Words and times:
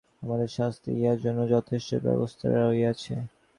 আমাদের 0.21 0.49
শাস্ত্রে 0.57 0.89
ইহার 0.95 1.19
জন্য 1.25 1.39
যথেষ্ট 1.53 1.89
ব্যবস্থা 2.05 2.45
রহিয়াছে। 2.49 3.15